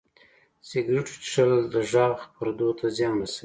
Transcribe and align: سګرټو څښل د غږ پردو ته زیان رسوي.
سګرټو 0.69 1.13
څښل 1.25 1.51
د 1.73 1.75
غږ 1.91 2.15
پردو 2.35 2.69
ته 2.77 2.85
زیان 2.97 3.15
رسوي. 3.21 3.39